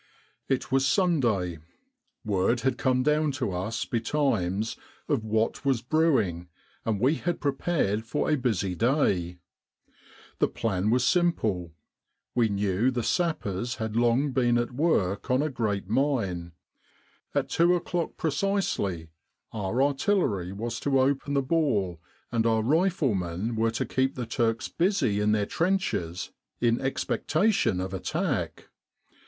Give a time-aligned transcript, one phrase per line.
[0.49, 1.59] "It was Sunday.
[2.25, 4.75] Word had come down to us betimes
[5.07, 6.47] of what was brewing,
[6.83, 9.37] and we had prepared for a busy day.
[10.39, 11.75] The plan was simple.
[12.33, 16.53] We knew the sappers had long been at work on a great mine.
[17.35, 19.09] At two o'clock precisely
[19.51, 24.67] our artillery was to open the ball, and our riflemen were to keep the Turks
[24.67, 28.67] busy in their trenches in expectation of attack.